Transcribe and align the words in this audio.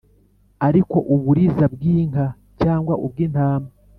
Ariko 0.67 0.95
uburiza 1.13 1.65
bw 1.73 1.81
inka 1.95 2.25
cyangwa 2.59 2.93
ubw 3.05 3.15
intama 3.25 3.69